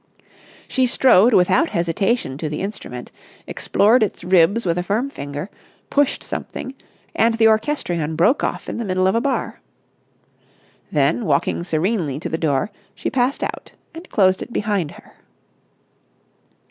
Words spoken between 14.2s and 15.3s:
it behind her.